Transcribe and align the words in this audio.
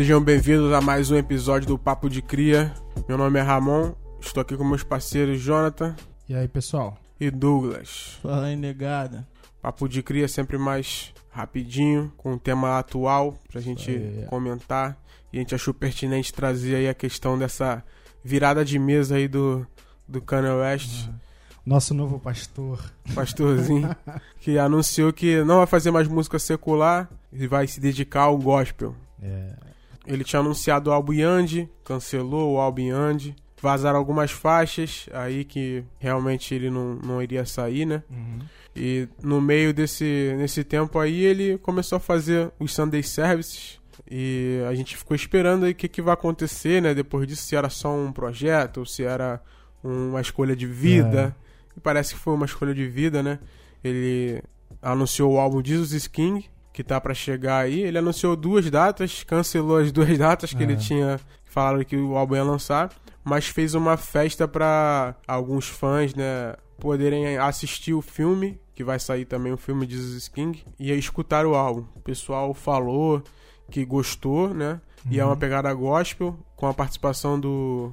Sejam 0.00 0.18
bem-vindos 0.18 0.72
a 0.72 0.80
mais 0.80 1.10
um 1.10 1.16
episódio 1.16 1.68
do 1.68 1.78
Papo 1.78 2.08
de 2.08 2.22
Cria. 2.22 2.72
Meu 3.06 3.18
nome 3.18 3.38
é 3.38 3.42
Ramon, 3.42 3.92
estou 4.18 4.40
aqui 4.40 4.56
com 4.56 4.64
meus 4.64 4.82
parceiros 4.82 5.42
Jonathan 5.42 5.94
E 6.26 6.34
aí, 6.34 6.48
pessoal? 6.48 6.96
e 7.20 7.30
Douglas. 7.30 8.18
Fala 8.22 8.46
aí, 8.46 8.56
negada. 8.56 9.28
Papo 9.60 9.86
de 9.86 10.02
Cria 10.02 10.26
sempre 10.26 10.56
mais 10.56 11.12
rapidinho, 11.28 12.10
com 12.16 12.32
um 12.32 12.38
tema 12.38 12.78
atual 12.78 13.34
pra 13.52 13.60
gente 13.60 13.90
aí. 13.90 14.24
comentar. 14.30 14.98
E 15.30 15.36
a 15.36 15.40
gente 15.40 15.54
achou 15.54 15.74
pertinente 15.74 16.32
trazer 16.32 16.76
aí 16.76 16.88
a 16.88 16.94
questão 16.94 17.38
dessa 17.38 17.84
virada 18.24 18.64
de 18.64 18.78
mesa 18.78 19.16
aí 19.16 19.28
do, 19.28 19.66
do 20.08 20.22
Kanye 20.22 20.48
West, 20.48 21.10
Nosso 21.66 21.92
novo 21.92 22.18
pastor. 22.18 22.82
pastorzinho, 23.14 23.94
que 24.40 24.58
anunciou 24.58 25.12
que 25.12 25.44
não 25.44 25.58
vai 25.58 25.66
fazer 25.66 25.90
mais 25.90 26.08
música 26.08 26.38
secular 26.38 27.06
e 27.30 27.46
vai 27.46 27.66
se 27.66 27.78
dedicar 27.78 28.22
ao 28.22 28.38
gospel. 28.38 28.96
É, 29.22 29.69
Ele 30.10 30.24
tinha 30.24 30.40
anunciado 30.40 30.90
o 30.90 30.92
álbum 30.92 31.12
Yandy, 31.12 31.68
cancelou 31.84 32.54
o 32.54 32.58
álbum 32.58 32.82
Yandy. 32.82 33.34
Vazaram 33.62 33.98
algumas 33.98 34.30
faixas 34.30 35.06
aí 35.12 35.44
que 35.44 35.84
realmente 35.98 36.54
ele 36.54 36.70
não, 36.70 36.94
não 36.94 37.22
iria 37.22 37.44
sair, 37.44 37.84
né? 37.84 38.02
uhum. 38.10 38.38
E 38.74 39.08
no 39.22 39.40
meio 39.40 39.74
desse 39.74 40.34
nesse 40.38 40.62
tempo 40.64 40.98
aí 40.98 41.24
ele 41.24 41.58
começou 41.58 41.96
a 41.96 42.00
fazer 42.00 42.50
os 42.58 42.72
Sunday 42.72 43.02
Services. 43.02 43.80
E 44.10 44.60
a 44.68 44.74
gente 44.74 44.96
ficou 44.96 45.14
esperando 45.14 45.64
aí 45.64 45.72
o 45.72 45.74
que, 45.74 45.88
que 45.88 46.00
vai 46.00 46.14
acontecer, 46.14 46.80
né? 46.80 46.94
Depois 46.94 47.26
disso, 47.26 47.42
se 47.42 47.54
era 47.54 47.68
só 47.68 47.94
um 47.94 48.12
projeto, 48.12 48.78
ou 48.78 48.86
se 48.86 49.04
era 49.04 49.40
uma 49.84 50.20
escolha 50.20 50.56
de 50.56 50.66
vida. 50.66 51.36
E 51.76 51.80
parece 51.80 52.14
que 52.14 52.20
foi 52.20 52.34
uma 52.34 52.46
escolha 52.46 52.74
de 52.74 52.88
vida, 52.88 53.22
né? 53.22 53.38
Ele 53.84 54.42
anunciou 54.82 55.34
o 55.34 55.38
álbum 55.38 55.62
Jesus 55.64 55.92
is 55.92 56.06
King, 56.06 56.48
que 56.80 56.84
tá 56.84 56.98
pra 57.00 57.12
chegar 57.12 57.58
aí. 57.58 57.80
Ele 57.82 57.98
anunciou 57.98 58.34
duas 58.34 58.70
datas, 58.70 59.22
cancelou 59.22 59.76
as 59.76 59.92
duas 59.92 60.16
datas 60.18 60.52
que 60.54 60.60
É. 60.60 60.62
ele 60.62 60.76
tinha 60.76 61.20
falado 61.44 61.84
que 61.84 61.94
o 61.96 62.16
álbum 62.16 62.36
ia 62.36 62.42
lançar, 62.44 62.90
mas 63.22 63.46
fez 63.48 63.74
uma 63.74 63.96
festa 63.98 64.48
pra 64.48 65.14
alguns 65.28 65.68
fãs, 65.68 66.14
né, 66.14 66.54
poderem 66.78 67.36
assistir 67.36 67.92
o 67.92 68.00
filme, 68.00 68.58
que 68.74 68.82
vai 68.82 68.98
sair 68.98 69.26
também 69.26 69.52
o 69.52 69.58
filme 69.58 69.86
de 69.86 69.96
Jesus 69.96 70.26
King, 70.28 70.64
e 70.78 70.90
escutar 70.92 71.44
o 71.44 71.54
álbum. 71.54 71.84
O 71.94 72.00
pessoal 72.00 72.54
falou 72.54 73.22
que 73.70 73.84
gostou, 73.84 74.54
né? 74.54 74.80
E 75.10 75.18
é 75.20 75.24
uma 75.24 75.36
pegada 75.36 75.72
gospel, 75.74 76.38
com 76.56 76.66
a 76.66 76.72
participação 76.74 77.38
do 77.38 77.92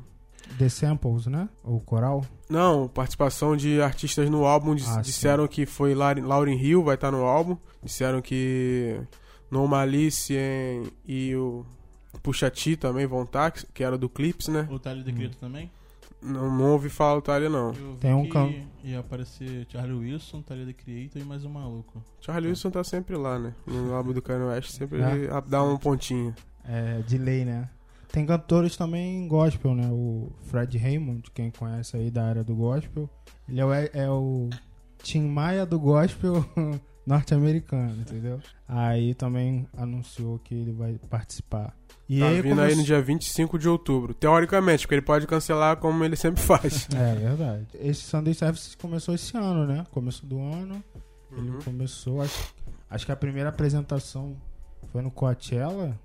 The 0.58 0.70
Samples, 0.70 1.26
né? 1.28 1.48
O 1.64 1.80
coral. 1.80 2.26
não, 2.50 2.88
participação 2.88 3.56
de 3.58 3.82
artistas 3.82 4.30
no 4.30 4.46
álbum. 4.46 4.74
Ah, 4.74 4.78
sim. 4.80 5.02
disseram 5.02 5.48
que 5.48 5.66
foi 5.66 5.94
Lauryn 5.94 6.58
Hill 6.58 6.84
vai 6.84 6.96
estar 6.96 7.12
no 7.12 7.24
álbum. 7.26 7.58
Disseram 7.84 8.22
que 8.22 9.00
No 9.52 9.66
Malice 9.68 10.34
e- 10.34 10.84
e 11.06 11.36
o 11.36 11.66
Puxa 12.22 12.50
T 12.52 12.76
também 12.76 13.06
vão 13.06 13.24
estar, 13.24 13.50
que- 13.52 13.82
era 13.84 13.98
do 13.98 14.10
Clips, 14.10 14.50
né? 14.50 14.68
O 14.70 14.78
Tyler 14.78 15.06
The 15.06 15.12
Creator 15.14 15.36
também? 15.40 15.72
Não, 16.22 16.52
não 16.58 16.72
ouvi 16.74 16.90
falar 16.90 17.16
do 17.16 17.22
Tyler, 17.22 17.50
não. 17.50 17.72
Tem 18.00 18.14
um 18.14 18.28
cam- 18.28 18.52
ia 18.84 19.00
aparecer 19.00 19.66
Charlie 19.70 19.94
Wilson, 20.14 20.42
Tyler 20.42 20.66
The 20.66 20.74
Creator 20.74 21.22
e 21.22 21.26
mais 21.26 21.46
um 21.46 21.50
maluco. 21.50 22.04
Charlie 22.20 22.50
Wilson 22.50 22.72
tá 22.72 22.84
sempre 22.84 23.16
lá, 23.16 23.38
né? 23.40 23.54
No 23.66 23.94
álbum 23.94 24.12
do 24.12 24.22
Kanye 24.22 24.44
West, 24.46 24.72
sempre 24.72 25.02
É. 25.02 25.12
ele 25.14 25.28
dá 25.48 25.64
um 25.64 25.78
pontinho. 25.78 26.34
É, 26.66 27.02
de 27.08 27.18
lei, 27.18 27.46
né? 27.46 27.70
Tem 28.18 28.26
cantores 28.26 28.76
também 28.76 29.28
gospel, 29.28 29.76
né? 29.76 29.88
O 29.92 30.32
Fred 30.48 30.76
Raymond, 30.76 31.30
quem 31.36 31.52
conhece 31.52 31.96
aí 31.96 32.10
da 32.10 32.26
área 32.26 32.44
do 32.44 32.56
gospel. 32.56 33.08
Ele 33.48 33.62
é 33.62 33.64
o, 33.64 33.72
é 33.74 34.10
o 34.10 34.50
Tim 35.04 35.22
Maia 35.28 35.68
do 35.68 35.80
gospel 35.80 36.44
norte-americano, 37.06 38.02
entendeu? 38.02 38.40
Aí 38.68 39.14
também 39.14 39.68
anunciou 39.78 40.40
que 40.40 40.56
ele 40.56 40.72
vai 40.72 41.00
participar. 41.12 41.78
E 42.10 42.20
tá 42.20 42.28
aí 42.30 42.42
vindo 42.42 42.60
aí 42.60 42.76
no 42.76 42.82
dia 42.84 43.00
25 43.00 43.60
de 43.60 43.70
outubro. 43.70 44.16
Teoricamente, 44.16 44.88
porque 44.88 44.96
ele 44.96 45.02
pode 45.04 45.28
cancelar 45.28 45.78
como 45.78 46.04
ele 46.04 46.16
sempre 46.16 46.42
faz. 46.42 46.88
É 46.98 47.14
verdade. 47.14 47.68
Esse 47.76 48.02
Sunday 48.02 48.34
Service 48.34 48.76
começou 48.78 49.14
esse 49.14 49.38
ano, 49.38 49.68
né? 49.68 49.86
Começo 49.92 50.26
do 50.26 50.40
ano. 50.40 50.84
Ele 51.32 51.52
Uhum. 51.52 51.60
começou, 51.64 52.20
acho, 52.24 52.52
acho 52.90 53.06
que 53.06 53.12
a 53.12 53.16
primeira 53.16 53.50
apresentação 53.50 54.36
foi 54.92 55.04
no 55.04 55.12
Coachella 55.12 55.96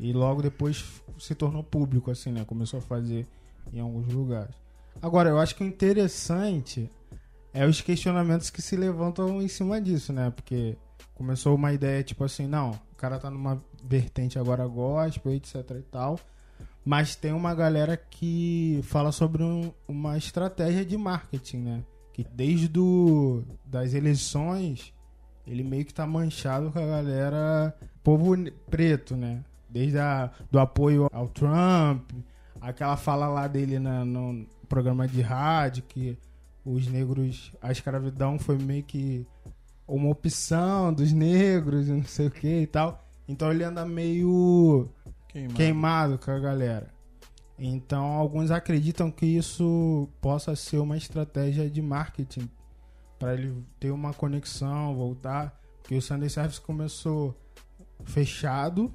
e 0.00 0.12
logo 0.12 0.40
depois 0.42 0.84
se 1.18 1.34
tornou 1.34 1.62
público, 1.62 2.10
assim, 2.10 2.32
né? 2.32 2.44
Começou 2.44 2.78
a 2.78 2.82
fazer 2.82 3.26
em 3.72 3.78
alguns 3.80 4.08
lugares. 4.12 4.54
Agora, 5.02 5.28
eu 5.28 5.38
acho 5.38 5.54
que 5.54 5.62
o 5.62 5.66
interessante 5.66 6.90
é 7.52 7.66
os 7.66 7.80
questionamentos 7.80 8.48
que 8.50 8.62
se 8.62 8.76
levantam 8.76 9.40
em 9.42 9.48
cima 9.48 9.80
disso, 9.80 10.12
né? 10.12 10.30
Porque 10.30 10.76
começou 11.14 11.54
uma 11.54 11.72
ideia 11.72 12.02
tipo 12.02 12.24
assim, 12.24 12.46
não, 12.46 12.70
o 12.92 12.96
cara 12.96 13.18
tá 13.18 13.30
numa 13.30 13.62
vertente 13.84 14.38
agora 14.38 14.66
gospel, 14.66 15.34
etc 15.34 15.54
e 15.78 15.82
tal. 15.82 16.18
Mas 16.84 17.14
tem 17.14 17.32
uma 17.32 17.54
galera 17.54 17.96
que 17.96 18.80
fala 18.84 19.12
sobre 19.12 19.42
um- 19.42 19.70
uma 19.86 20.16
estratégia 20.16 20.84
de 20.84 20.96
marketing, 20.96 21.58
né? 21.58 21.84
Que 22.12 22.24
desde 22.24 22.68
do, 22.68 23.44
das 23.64 23.92
eleições 23.94 24.92
ele 25.46 25.62
meio 25.62 25.84
que 25.84 25.92
tá 25.92 26.06
manchado 26.06 26.70
com 26.70 26.78
a 26.78 26.86
galera 26.86 27.76
povo 28.02 28.34
preto, 28.70 29.14
né? 29.16 29.44
Desde 29.70 29.98
a, 29.98 30.30
do 30.50 30.58
apoio 30.58 31.08
ao 31.12 31.28
Trump, 31.28 32.10
aquela 32.60 32.96
fala 32.96 33.28
lá 33.28 33.46
dele 33.46 33.78
na, 33.78 34.04
no 34.04 34.46
programa 34.68 35.06
de 35.06 35.20
rádio 35.20 35.82
que 35.84 36.18
os 36.64 36.86
negros, 36.86 37.52
a 37.62 37.72
escravidão 37.72 38.38
foi 38.38 38.58
meio 38.58 38.82
que 38.82 39.26
uma 39.86 40.08
opção 40.10 40.92
dos 40.92 41.12
negros, 41.12 41.88
não 41.88 42.04
sei 42.04 42.26
o 42.26 42.30
que 42.30 42.60
e 42.62 42.66
tal. 42.66 43.02
Então 43.26 43.50
ele 43.50 43.64
anda 43.64 43.84
meio 43.86 44.88
Queimado. 45.28 45.54
queimado 45.54 46.18
com 46.18 46.30
a 46.30 46.38
galera. 46.38 46.88
Então, 47.58 48.04
alguns 48.04 48.50
acreditam 48.50 49.10
que 49.10 49.26
isso 49.26 50.08
possa 50.20 50.56
ser 50.56 50.78
uma 50.78 50.96
estratégia 50.96 51.68
de 51.68 51.82
marketing 51.82 52.48
para 53.18 53.34
ele 53.34 53.62
ter 53.78 53.90
uma 53.90 54.14
conexão, 54.14 54.96
voltar. 54.96 55.60
Porque 55.82 55.94
o 55.94 56.00
Sunday 56.00 56.30
Service 56.30 56.58
começou 56.60 57.38
fechado, 58.04 58.90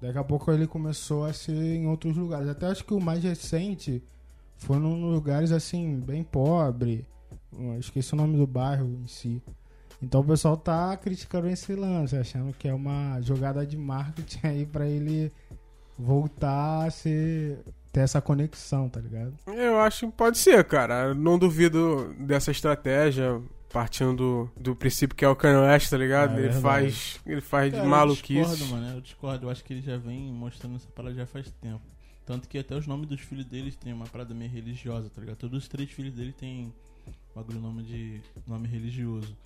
daqui 0.00 0.18
a 0.18 0.24
pouco 0.24 0.50
ele 0.50 0.66
começou 0.66 1.24
a 1.24 1.32
ser 1.32 1.52
em 1.52 1.86
outros 1.86 2.16
lugares. 2.16 2.48
Até 2.48 2.66
acho 2.66 2.84
que 2.84 2.94
o 2.94 3.00
mais 3.00 3.22
recente 3.22 4.02
foi 4.56 4.78
num 4.78 5.10
lugares 5.10 5.52
assim, 5.52 5.98
bem 6.00 6.22
pobre. 6.22 7.06
Esqueci 7.78 8.14
o 8.14 8.16
nome 8.16 8.36
do 8.36 8.46
bairro 8.46 8.86
em 8.86 9.06
si. 9.06 9.42
Então 10.02 10.20
o 10.20 10.24
pessoal 10.24 10.56
tá 10.56 10.96
criticando 10.96 11.48
esse 11.48 11.74
lance, 11.74 12.16
achando 12.16 12.52
que 12.52 12.68
é 12.68 12.74
uma 12.74 13.20
jogada 13.22 13.66
de 13.66 13.76
marketing 13.76 14.46
aí 14.46 14.66
pra 14.66 14.86
ele 14.86 15.32
voltar 15.98 16.86
a 16.86 16.90
ser 16.90 17.58
ter 17.96 18.00
essa 18.00 18.20
conexão, 18.20 18.90
tá 18.90 19.00
ligado? 19.00 19.32
Eu 19.46 19.80
acho 19.80 20.06
que 20.06 20.12
pode 20.12 20.36
ser, 20.36 20.62
cara. 20.64 21.06
Eu 21.06 21.14
Não 21.14 21.38
duvido 21.38 22.14
dessa 22.18 22.50
estratégia, 22.50 23.40
partindo 23.76 24.16
do, 24.16 24.50
do 24.58 24.74
princípio 24.74 25.14
que 25.14 25.22
é 25.22 25.28
o 25.28 25.36
Kanye 25.36 25.58
West, 25.58 25.90
tá 25.90 25.98
ligado? 25.98 26.30
É 26.30 26.38
ele 26.38 26.42
verdade. 26.44 26.62
faz, 26.62 27.20
ele 27.26 27.40
faz 27.42 27.70
Cara, 27.70 27.82
de 27.82 27.86
Eu 27.86 27.90
maluquice. 27.90 28.32
discordo, 28.48 28.66
mano. 28.68 28.94
Eu 28.94 29.00
discordo. 29.02 29.46
Eu 29.46 29.50
acho 29.50 29.62
que 29.62 29.74
ele 29.74 29.82
já 29.82 29.98
vem 29.98 30.32
mostrando 30.32 30.76
essa 30.76 30.88
parada 30.88 31.14
já 31.14 31.26
faz 31.26 31.50
tempo. 31.60 31.82
Tanto 32.24 32.48
que 32.48 32.56
até 32.58 32.74
os 32.74 32.86
nomes 32.86 33.06
dos 33.06 33.20
filhos 33.20 33.44
deles 33.44 33.76
tem 33.76 33.92
uma 33.92 34.06
parada 34.06 34.32
meio 34.32 34.50
religiosa, 34.50 35.10
tá 35.10 35.20
ligado? 35.20 35.36
Todos 35.36 35.62
os 35.62 35.68
três 35.68 35.90
filhos 35.90 36.14
dele 36.14 36.32
tem 36.32 36.72
bagulho 37.34 37.60
nome 37.60 37.82
de 37.82 38.22
nome 38.46 38.66
religioso. 38.66 39.36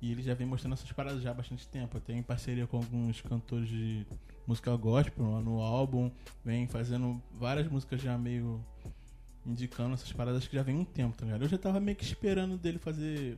E 0.00 0.12
ele 0.12 0.22
já 0.22 0.34
vem 0.34 0.46
mostrando 0.46 0.74
essas 0.74 0.92
paradas 0.92 1.20
já 1.20 1.32
há 1.32 1.34
bastante 1.34 1.66
tempo. 1.66 1.96
Até 1.96 2.12
em 2.12 2.22
parceria 2.22 2.68
com 2.68 2.76
alguns 2.76 3.20
cantores 3.22 3.68
de 3.68 4.06
música 4.46 4.74
gospel 4.76 5.32
lá 5.32 5.40
no 5.40 5.60
álbum. 5.60 6.12
Vem 6.44 6.68
fazendo 6.68 7.20
várias 7.40 7.66
músicas 7.66 8.00
já 8.00 8.16
meio 8.16 8.64
indicando 9.44 9.94
essas 9.94 10.12
paradas 10.12 10.46
que 10.46 10.54
já 10.54 10.62
vem 10.62 10.76
um 10.76 10.84
tempo, 10.84 11.16
tá 11.16 11.24
ligado? 11.24 11.42
Eu 11.42 11.48
já 11.48 11.58
tava 11.58 11.80
meio 11.80 11.96
que 11.96 12.04
esperando 12.04 12.56
dele 12.56 12.78
fazer. 12.78 13.36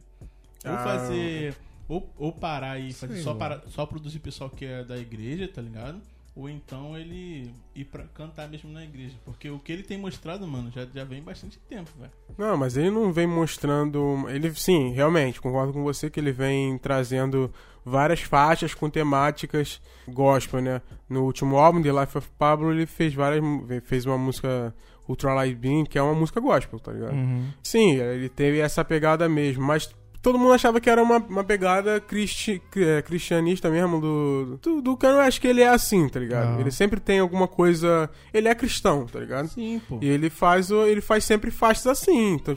Ou 0.65 0.73
Ah. 0.73 0.79
fazer. 0.79 1.55
Ou, 1.89 2.09
ou 2.17 2.33
parar 2.33 2.79
e 2.79 2.93
fazer 2.93 3.15
Sei 3.15 3.23
só, 3.23 3.35
para, 3.35 3.63
só 3.69 3.85
produzir 3.85 4.19
pessoal 4.21 4.49
que 4.49 4.65
é 4.65 4.83
da 4.85 4.97
igreja, 4.97 5.47
tá 5.49 5.61
ligado? 5.61 6.01
Ou 6.35 6.49
então 6.49 6.97
ele 6.97 7.53
ir 7.75 7.85
pra 7.85 8.05
cantar 8.15 8.49
mesmo 8.49 8.71
na 8.73 8.83
igreja. 8.83 9.15
Porque 9.25 9.51
o 9.51 9.59
que 9.59 9.71
ele 9.71 9.83
tem 9.83 9.99
mostrado, 9.99 10.47
mano, 10.49 10.71
já, 10.71 10.87
já 10.87 11.05
vem 11.05 11.21
bastante 11.21 11.59
tempo, 11.69 11.91
velho. 11.99 12.11
Não, 12.39 12.57
mas 12.57 12.77
ele 12.79 12.91
não 12.91 13.13
vem 13.13 13.27
mostrando. 13.27 14.25
Ele, 14.31 14.55
sim, 14.55 14.93
realmente, 14.93 15.41
concordo 15.41 15.75
com 15.75 15.83
você 15.83 16.09
que 16.09 16.19
ele 16.19 16.33
vem 16.33 16.79
trazendo 16.79 17.53
várias 17.85 18.21
faixas 18.21 18.73
com 18.73 18.89
temáticas 18.89 19.79
gospel, 20.09 20.63
né? 20.63 20.81
No 21.07 21.25
último 21.25 21.59
álbum, 21.59 21.83
The 21.83 21.93
Life 21.93 22.17
of 22.17 22.31
Pablo, 22.39 22.73
ele 22.73 22.87
fez 22.87 23.13
várias. 23.13 23.45
fez 23.85 24.07
uma 24.07 24.17
música 24.17 24.75
Ultralight 25.07 25.55
Beam, 25.57 25.85
que 25.85 25.99
é 25.99 26.03
uma 26.03 26.15
música 26.15 26.41
gospel, 26.41 26.79
tá 26.81 26.93
ligado? 26.93 27.13
Uhum. 27.13 27.51
Sim, 27.63 27.97
ele 27.97 28.31
teve 28.31 28.59
essa 28.59 28.83
pegada 28.83 29.29
mesmo, 29.29 29.63
mas 29.63 29.95
todo 30.23 30.39
mundo 30.39 30.53
achava 30.53 30.81
que 30.81 30.89
era 30.89 31.03
uma, 31.03 31.17
uma 31.19 31.43
pegada 31.45 32.01
cristi, 32.01 32.63
é, 32.77 33.03
cristianista 33.03 33.69
mesmo 33.69 34.01
do, 34.01 34.59
do, 34.63 34.81
do 34.81 34.97
Kanye 34.97 35.19
West, 35.19 35.41
que 35.41 35.49
ele 35.49 35.61
é 35.63 35.69
assim, 35.69 36.09
tá 36.09 36.21
ligado? 36.21 36.57
Ah. 36.57 36.61
Ele 36.61 36.71
sempre 36.71 37.01
tem 37.01 37.19
alguma 37.19 37.49
coisa... 37.49 38.09
Ele 38.33 38.47
é 38.49 38.55
cristão, 38.55 39.05
tá 39.07 39.19
ligado? 39.19 39.49
Sim, 39.49 39.81
pô. 39.89 39.99
E 40.01 40.09
ele 40.09 40.31
faz, 40.31 40.71
o- 40.71 40.85
ele 40.87 41.01
faz 41.01 41.25
sempre 41.25 41.51
faixas 41.51 41.87
assim. 41.87 42.35
Então, 42.35 42.57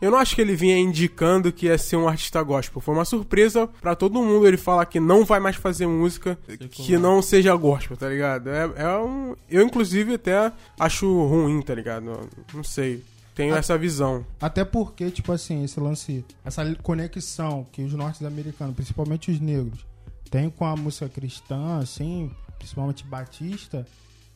eu 0.00 0.10
não 0.10 0.18
acho 0.18 0.34
que 0.34 0.42
ele 0.42 0.54
vinha 0.54 0.76
indicando 0.78 1.50
que 1.50 1.66
ia 1.66 1.78
ser 1.78 1.96
um 1.96 2.06
artista 2.06 2.42
gospel. 2.42 2.82
Foi 2.82 2.94
uma 2.94 3.04
surpresa 3.06 3.66
pra 3.80 3.94
todo 3.94 4.22
mundo 4.22 4.46
ele 4.46 4.58
falar 4.58 4.84
que 4.84 5.00
não 5.00 5.24
vai 5.24 5.40
mais 5.40 5.56
fazer 5.56 5.86
música 5.86 6.38
que 6.70 6.98
não 6.98 7.22
seja 7.22 7.54
gospel, 7.56 7.96
tá 7.96 8.08
ligado? 8.08 8.50
É, 8.50 8.70
é 8.76 8.98
um, 8.98 9.34
eu, 9.50 9.62
inclusive, 9.62 10.14
até 10.14 10.52
acho 10.78 11.06
ruim, 11.26 11.62
tá 11.62 11.74
ligado? 11.74 12.28
Não 12.52 12.62
sei. 12.62 13.02
Tenho 13.36 13.54
Ah. 13.54 13.58
essa 13.58 13.78
visão. 13.78 14.26
Até 14.40 14.64
porque, 14.64 15.10
tipo 15.10 15.30
assim, 15.30 15.62
esse 15.62 15.78
lance, 15.78 16.24
essa 16.44 16.64
conexão 16.76 17.64
que 17.70 17.82
os 17.82 17.92
norte-americanos, 17.92 18.74
principalmente 18.74 19.30
os 19.30 19.38
negros, 19.38 19.86
têm 20.30 20.50
com 20.50 20.64
a 20.64 20.74
música 20.74 21.08
cristã, 21.08 21.78
assim, 21.78 22.30
principalmente 22.58 23.04
batista, 23.06 23.86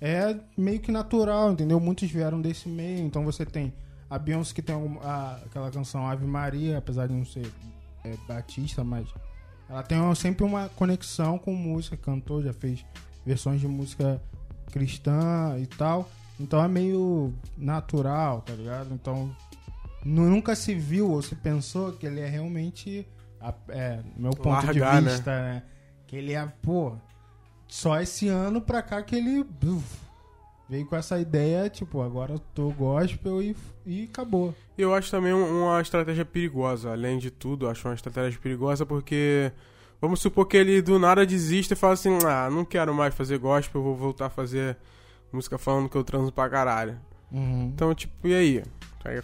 é 0.00 0.36
meio 0.56 0.78
que 0.80 0.92
natural, 0.92 1.50
entendeu? 1.52 1.80
Muitos 1.80 2.08
vieram 2.10 2.40
desse 2.40 2.68
meio, 2.68 3.00
então 3.04 3.24
você 3.24 3.44
tem 3.44 3.72
a 4.08 4.18
Beyoncé 4.18 4.54
que 4.54 4.62
tem 4.62 4.76
a- 5.02 5.40
aquela 5.46 5.70
canção 5.70 6.06
Ave 6.06 6.26
Maria, 6.26 6.78
apesar 6.78 7.06
de 7.08 7.14
não 7.14 7.24
ser 7.24 7.50
é, 8.04 8.16
batista, 8.28 8.82
mas 8.84 9.06
ela 9.68 9.82
tem 9.82 9.98
sempre 10.14 10.42
uma 10.44 10.68
conexão 10.70 11.38
com 11.38 11.54
música, 11.54 11.96
cantou, 11.98 12.42
já 12.42 12.52
fez 12.52 12.84
versões 13.26 13.60
de 13.60 13.68
música 13.68 14.20
cristã 14.72 15.56
e 15.58 15.66
tal. 15.66 16.08
Então 16.40 16.64
é 16.64 16.68
meio 16.68 17.32
natural, 17.56 18.40
tá 18.40 18.52
ligado? 18.54 18.92
Então 18.94 19.30
nu- 20.04 20.28
nunca 20.30 20.54
se 20.56 20.74
viu 20.74 21.10
ou 21.10 21.20
se 21.22 21.34
pensou 21.34 21.92
que 21.92 22.06
ele 22.06 22.20
é 22.20 22.26
realmente, 22.26 23.06
a- 23.40 23.54
é, 23.68 24.00
meu 24.16 24.30
ponto 24.32 24.48
Largar, 24.66 24.72
de 24.72 24.80
né? 24.80 25.10
vista, 25.12 25.30
né? 25.30 25.62
Que 26.06 26.16
ele 26.16 26.32
é, 26.32 26.46
pô, 26.62 26.92
só 27.68 28.00
esse 28.00 28.26
ano 28.28 28.60
pra 28.60 28.82
cá 28.82 29.02
que 29.02 29.14
ele 29.14 29.44
buf, 29.44 29.84
veio 30.68 30.86
com 30.86 30.96
essa 30.96 31.20
ideia, 31.20 31.68
tipo, 31.68 32.00
agora 32.00 32.32
eu 32.32 32.38
tô 32.38 32.70
gospel 32.70 33.42
e, 33.42 33.54
e 33.86 34.04
acabou. 34.04 34.54
Eu 34.78 34.94
acho 34.94 35.10
também 35.10 35.34
um- 35.34 35.64
uma 35.64 35.80
estratégia 35.80 36.24
perigosa, 36.24 36.90
além 36.92 37.18
de 37.18 37.30
tudo, 37.30 37.68
acho 37.68 37.86
uma 37.86 37.94
estratégia 37.94 38.40
perigosa 38.40 38.86
porque 38.86 39.52
vamos 40.00 40.20
supor 40.20 40.46
que 40.46 40.56
ele 40.56 40.80
do 40.80 40.98
nada 40.98 41.26
desista 41.26 41.74
e 41.74 41.76
fala 41.76 41.92
assim: 41.92 42.16
"Ah, 42.26 42.48
não 42.50 42.64
quero 42.64 42.94
mais 42.94 43.14
fazer 43.14 43.36
gospel, 43.38 43.80
eu 43.80 43.84
vou 43.84 43.94
voltar 43.96 44.26
a 44.26 44.30
fazer 44.30 44.76
música 45.32 45.58
falando 45.58 45.88
que 45.88 45.96
eu 45.96 46.04
transo 46.04 46.32
pra 46.32 46.48
caralho". 46.48 46.98
Uhum. 47.30 47.70
Então, 47.74 47.94
tipo, 47.94 48.26
e 48.26 48.34
aí? 48.34 48.64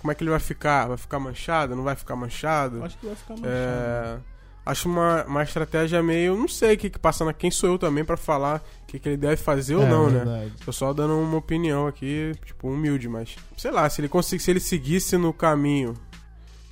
Como 0.00 0.10
é 0.10 0.14
que 0.14 0.22
ele 0.22 0.30
vai 0.30 0.38
ficar? 0.40 0.86
Vai 0.88 0.96
ficar 0.96 1.18
manchado? 1.18 1.76
Não 1.76 1.82
vai 1.82 1.94
ficar 1.94 2.16
manchado? 2.16 2.82
Acho 2.82 2.96
que 2.96 3.06
vai 3.06 3.14
ficar 3.14 3.34
manchado. 3.34 3.52
É, 3.52 4.18
acho 4.64 4.88
uma, 4.88 5.24
uma 5.24 5.42
estratégia 5.42 6.02
meio. 6.02 6.34
Não 6.34 6.48
sei 6.48 6.74
o 6.74 6.78
que, 6.78 6.88
que 6.88 6.98
passa 6.98 7.24
na. 7.26 7.32
Quem 7.34 7.50
sou 7.50 7.68
eu 7.70 7.78
também 7.78 8.02
pra 8.02 8.16
falar 8.16 8.64
o 8.82 8.86
que, 8.86 8.98
que 8.98 9.06
ele 9.08 9.18
deve 9.18 9.36
fazer 9.36 9.74
ou 9.74 9.82
É, 9.82 9.88
não, 9.88 10.08
né? 10.08 10.18
verdade. 10.24 10.52
Tô 10.64 10.72
só 10.72 10.94
dando 10.94 11.18
uma 11.18 11.36
opinião 11.36 11.86
aqui, 11.86 12.32
tipo, 12.44 12.68
humilde, 12.68 13.06
mas. 13.06 13.36
Sei 13.58 13.70
lá, 13.70 13.88
se 13.90 14.00
ele 14.00 14.08
conseguisse, 14.08 14.46
se 14.46 14.50
ele 14.50 14.60
seguisse 14.60 15.16
no 15.18 15.32
caminho. 15.32 15.92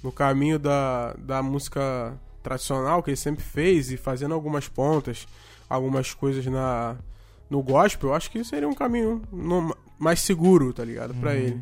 No 0.03 0.11
caminho 0.11 0.59
da, 0.59 1.15
da 1.19 1.43
música 1.43 2.15
tradicional 2.43 3.03
que 3.03 3.11
ele 3.11 3.17
sempre 3.17 3.43
fez 3.45 3.91
e 3.91 3.97
fazendo 3.97 4.35
algumas 4.35 4.67
pontas, 4.69 5.27
algumas 5.69 6.15
coisas 6.15 6.45
na. 6.47 6.97
No 7.55 7.63
gospel, 7.63 8.11
eu 8.11 8.15
acho 8.15 8.31
que 8.31 8.43
seria 8.45 8.69
um 8.69 8.75
caminho 8.75 9.23
no- 9.33 9.77
mais 9.99 10.21
seguro, 10.21 10.73
tá 10.73 10.85
ligado? 10.85 11.15
Pra 11.15 11.31
Uhum. 11.31 11.37
ele. 11.37 11.61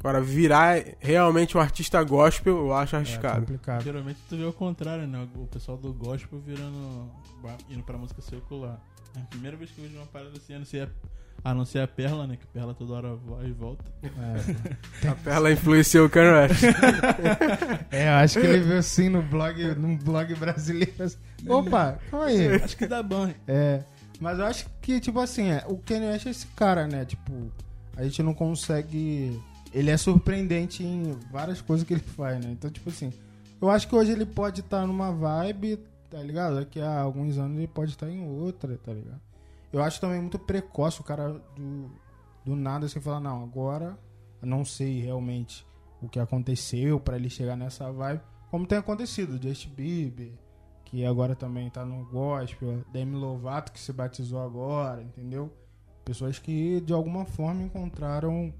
Agora, 0.00 0.20
virar 0.20 0.80
realmente 1.00 1.56
um 1.56 1.60
artista 1.60 2.02
gospel, 2.02 2.56
eu 2.56 2.72
acho 2.72 2.94
É 2.96 2.98
arriscado. 2.98 3.40
complicado. 3.40 3.82
Geralmente 3.84 4.18
tu 4.28 4.36
vê 4.36 4.44
o 4.44 4.52
contrário, 4.52 5.06
né? 5.06 5.26
O 5.36 5.46
pessoal 5.46 5.76
do 5.76 5.92
gospel 5.92 6.38
virando. 6.40 7.08
indo 7.70 7.82
pra 7.84 7.96
música 7.96 8.20
circular. 8.20 8.80
É 9.16 9.20
a 9.20 9.24
primeira 9.24 9.56
vez 9.56 9.70
que 9.70 9.78
eu 9.80 9.84
vejo 9.84 9.96
uma 9.96 10.06
parada 10.06 10.32
assim, 10.36 10.54
a 10.54 10.58
não 10.58 10.64
ser 10.66 10.88
a, 11.44 11.50
a, 11.50 11.54
não 11.54 11.64
ser 11.64 11.78
a 11.80 11.86
Perla, 11.88 12.26
né? 12.26 12.36
Que 12.36 12.46
Perla 12.48 12.74
toda 12.74 12.92
hora 12.94 13.14
vai 13.14 13.46
e 13.46 13.52
volta. 13.52 13.84
É. 15.04 15.08
A 15.08 15.14
Perla 15.14 15.52
influenciou 15.52 16.06
o 16.06 16.10
Kanye 16.10 16.30
West. 16.30 16.62
É, 17.90 18.08
eu 18.08 18.12
acho 18.14 18.40
que 18.40 18.46
ele 18.46 18.60
viu 18.60 18.76
assim 18.78 19.08
no 19.08 19.22
blog, 19.22 19.62
num 19.76 19.96
blog 19.96 20.34
brasileiro. 20.34 20.92
assim, 21.02 21.16
Opa, 21.48 21.98
calma 22.10 22.26
aí. 22.26 22.54
Acho 22.56 22.76
que 22.76 22.86
dá 22.86 23.02
banho. 23.02 23.34
É, 23.46 23.82
mas 24.20 24.38
eu 24.38 24.46
acho 24.46 24.68
que, 24.80 25.00
tipo 25.00 25.20
assim, 25.20 25.48
é, 25.48 25.64
o 25.68 25.76
Kanye 25.78 26.08
West 26.08 26.26
é 26.26 26.30
esse 26.30 26.46
cara, 26.48 26.86
né? 26.86 27.04
Tipo, 27.04 27.32
a 27.96 28.02
gente 28.02 28.22
não 28.22 28.34
consegue. 28.34 29.40
Ele 29.72 29.90
é 29.90 29.96
surpreendente 29.96 30.82
em 30.82 31.12
várias 31.30 31.60
coisas 31.60 31.86
que 31.86 31.94
ele 31.94 32.02
faz, 32.02 32.42
né? 32.42 32.50
Então, 32.50 32.70
tipo 32.70 32.88
assim, 32.88 33.12
eu 33.60 33.70
acho 33.70 33.86
que 33.86 33.94
hoje 33.94 34.12
ele 34.12 34.26
pode 34.26 34.60
estar 34.60 34.86
numa 34.86 35.12
vibe, 35.12 35.78
tá 36.10 36.18
ligado? 36.22 36.56
Daqui 36.56 36.80
a 36.80 37.00
alguns 37.00 37.38
anos 37.38 37.56
ele 37.58 37.68
pode 37.68 37.90
estar 37.90 38.08
em 38.08 38.26
outra, 38.26 38.76
tá 38.78 38.92
ligado? 38.92 39.20
Eu 39.72 39.82
acho 39.82 40.00
também 40.00 40.20
muito 40.20 40.38
precoce 40.38 41.00
o 41.00 41.04
cara 41.04 41.32
do, 41.54 41.90
do 42.44 42.56
nada 42.56 42.86
assim 42.86 43.00
falar, 43.00 43.20
não, 43.20 43.42
agora 43.44 43.98
eu 44.40 44.48
não 44.48 44.64
sei 44.64 45.02
realmente 45.02 45.66
o 46.00 46.08
que 46.08 46.18
aconteceu 46.18 46.98
pra 46.98 47.16
ele 47.16 47.28
chegar 47.28 47.56
nessa 47.56 47.92
vibe, 47.92 48.22
como 48.50 48.66
tem 48.66 48.78
acontecido, 48.78 49.40
Justin 49.42 49.70
Bieber, 49.70 50.32
que 50.90 51.04
agora 51.04 51.34
também 51.34 51.68
tá 51.70 51.84
no 51.84 52.04
gospel, 52.06 52.82
Demi 52.92 53.14
Lovato 53.14 53.72
que 53.72 53.80
se 53.80 53.92
batizou 53.92 54.40
agora, 54.42 55.02
entendeu? 55.02 55.52
Pessoas 56.04 56.38
que 56.38 56.80
de 56.80 56.92
alguma 56.92 57.24
forma 57.24 57.62
encontraram 57.62 58.52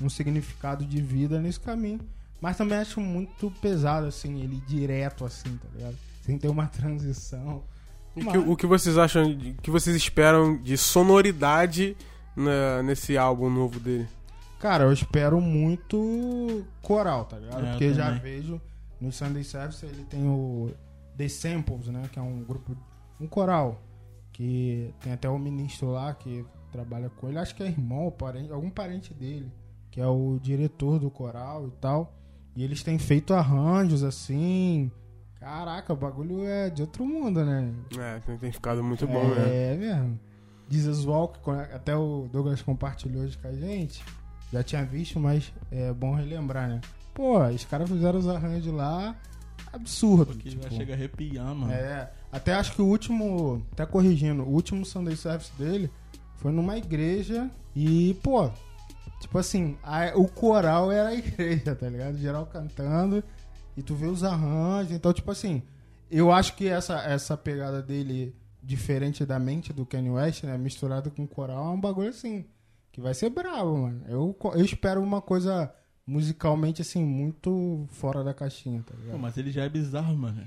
um 0.00 0.08
significado 0.08 0.84
de 0.84 1.00
vida 1.02 1.40
nesse 1.40 1.60
caminho. 1.60 2.00
Mas 2.40 2.56
também 2.56 2.78
acho 2.78 3.00
muito 3.00 3.50
pesado, 3.60 4.06
assim, 4.06 4.40
ele 4.42 4.60
direto 4.66 5.24
assim, 5.24 5.56
tá 5.56 5.68
ligado? 5.74 5.96
Sem 6.22 6.38
ter 6.38 6.48
uma 6.48 6.66
transição. 6.66 7.62
E 8.16 8.22
Mas- 8.22 8.32
que- 8.32 8.38
o 8.50 8.56
que 8.56 8.66
vocês 8.66 8.96
acham, 8.98 9.24
o 9.30 9.54
que 9.62 9.70
vocês 9.70 9.94
esperam 9.96 10.56
de 10.62 10.76
sonoridade 10.78 11.96
na- 12.36 12.82
nesse 12.82 13.16
álbum 13.16 13.50
novo 13.50 13.78
dele? 13.80 14.08
Cara, 14.58 14.84
eu 14.84 14.92
espero 14.92 15.40
muito 15.40 16.64
coral, 16.80 17.24
tá 17.26 17.38
ligado? 17.38 17.64
É, 17.66 17.70
Porque 17.70 17.84
eu 17.84 17.94
já 17.94 18.10
vejo 18.12 18.60
no 19.00 19.12
Sunday 19.12 19.44
Service 19.44 19.84
ele 19.84 20.04
tem 20.04 20.26
o 20.26 20.70
The 21.16 21.28
Samples, 21.28 21.88
né? 21.88 22.02
Que 22.12 22.18
é 22.18 22.22
um 22.22 22.42
grupo, 22.42 22.76
um 23.20 23.26
coral. 23.26 23.80
Que 24.32 24.92
tem 25.00 25.12
até 25.12 25.28
o 25.28 25.38
ministro 25.38 25.90
lá 25.92 26.12
que 26.14 26.44
trabalha 26.72 27.08
com 27.08 27.28
ele. 27.28 27.38
Acho 27.38 27.54
que 27.54 27.62
é 27.62 27.66
irmão, 27.66 28.10
parente, 28.10 28.50
algum 28.52 28.70
parente 28.70 29.14
dele. 29.14 29.50
Que 29.90 30.00
é 30.00 30.06
o 30.06 30.38
diretor 30.42 30.98
do 30.98 31.08
coral 31.10 31.68
e 31.68 31.70
tal. 31.80 32.12
E 32.56 32.64
eles 32.64 32.82
têm 32.82 32.98
feito 32.98 33.32
arranjos 33.32 34.02
assim. 34.02 34.90
Caraca, 35.38 35.92
o 35.92 35.96
bagulho 35.96 36.44
é 36.44 36.70
de 36.70 36.82
outro 36.82 37.04
mundo, 37.04 37.44
né? 37.44 37.72
É, 37.98 38.18
tem, 38.20 38.38
tem 38.38 38.50
ficado 38.52 38.82
muito 38.82 39.06
bom, 39.06 39.24
né? 39.34 39.72
É 39.72 39.76
mesmo. 39.76 40.18
Jesus 40.68 41.04
Walk, 41.04 41.38
quando- 41.40 41.60
até 41.60 41.94
o 41.94 42.26
Douglas 42.32 42.62
compartilhou 42.62 43.22
hoje 43.22 43.36
com 43.38 43.46
a 43.48 43.52
gente. 43.52 44.02
Já 44.52 44.62
tinha 44.62 44.84
visto, 44.84 45.20
mas 45.20 45.52
é 45.70 45.92
bom 45.92 46.14
relembrar, 46.14 46.68
né? 46.68 46.80
Pô, 47.12 47.38
os 47.46 47.64
caras 47.64 47.88
fizeram 47.88 48.18
os 48.18 48.26
arranjos 48.28 48.72
lá 48.72 49.14
absurdo. 49.74 50.26
Porque 50.26 50.50
tipo. 50.50 50.62
vai 50.62 50.70
chegar 50.72 50.94
a 50.94 50.96
arrepiar, 50.96 51.54
mano. 51.54 51.72
É, 51.72 52.10
até 52.32 52.54
acho 52.54 52.72
que 52.74 52.82
o 52.82 52.86
último, 52.86 53.62
até 53.72 53.84
corrigindo, 53.86 54.42
o 54.42 54.48
último 54.50 54.84
Sunday 54.84 55.16
Service 55.16 55.50
dele 55.58 55.90
foi 56.36 56.52
numa 56.52 56.76
igreja 56.76 57.50
e, 57.74 58.14
pô, 58.22 58.50
tipo 59.20 59.38
assim, 59.38 59.76
a- 59.82 60.12
o 60.14 60.26
coral 60.28 60.90
era 60.92 61.08
a 61.10 61.14
igreja, 61.14 61.74
tá 61.74 61.88
ligado? 61.88 62.16
Geral 62.18 62.46
cantando 62.46 63.22
e 63.76 63.82
tu 63.82 63.94
vê 63.94 64.06
os 64.06 64.22
arranjos, 64.22 64.92
então, 64.92 65.12
tipo 65.12 65.30
assim, 65.30 65.62
eu 66.10 66.30
acho 66.30 66.54
que 66.54 66.68
essa, 66.68 67.00
essa 67.02 67.36
pegada 67.36 67.82
dele, 67.82 68.34
diferente 68.62 69.24
da 69.26 69.38
mente 69.38 69.72
do 69.72 69.84
Kanye 69.84 70.10
West, 70.10 70.44
né, 70.44 70.56
misturado 70.56 71.10
com 71.10 71.26
coral, 71.26 71.66
é 71.66 71.70
um 71.70 71.80
bagulho 71.80 72.08
assim, 72.08 72.44
que 72.92 73.00
vai 73.00 73.12
ser 73.14 73.30
bravo, 73.30 73.76
mano. 73.78 74.02
Eu, 74.08 74.36
eu 74.54 74.64
espero 74.64 75.02
uma 75.02 75.20
coisa 75.20 75.72
musicalmente, 76.06 76.82
assim, 76.82 77.04
muito 77.04 77.86
fora 77.90 78.22
da 78.22 78.34
caixinha, 78.34 78.82
tá 78.82 78.94
Pô, 78.94 79.00
ligado? 79.00 79.18
mas 79.18 79.36
ele 79.36 79.50
já 79.50 79.64
é 79.64 79.68
bizarro, 79.68 80.16
mano. 80.16 80.42